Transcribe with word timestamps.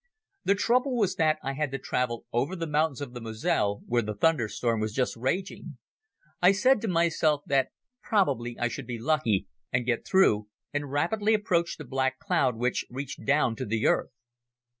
The 0.45 0.55
trouble 0.55 0.97
was 0.97 1.13
that 1.17 1.37
I 1.43 1.53
had 1.53 1.69
to 1.69 1.77
travel 1.77 2.25
over 2.33 2.55
the 2.55 2.65
mountains 2.65 3.01
of 3.01 3.13
the 3.13 3.21
Moselle 3.21 3.83
where 3.85 4.01
the 4.01 4.15
thunderstorm 4.15 4.79
was 4.79 4.95
just 4.95 5.15
raging. 5.15 5.77
I 6.41 6.53
said 6.53 6.81
to 6.81 6.87
myself 6.87 7.43
that 7.45 7.67
probably 8.01 8.57
I 8.57 8.67
should 8.67 8.87
be 8.87 8.97
lucky 8.97 9.45
and 9.71 9.85
get 9.85 10.03
through 10.03 10.47
and 10.73 10.91
rapidly 10.91 11.35
approached 11.35 11.77
the 11.77 11.85
black 11.85 12.17
cloud 12.17 12.55
which 12.55 12.83
reached 12.89 13.23
down 13.25 13.55
to 13.57 13.65
the 13.67 13.85
earth. 13.85 14.09